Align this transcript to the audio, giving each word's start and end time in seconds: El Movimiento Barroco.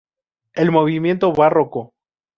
El 0.55 0.71
Movimiento 0.71 1.31
Barroco. 1.31 1.93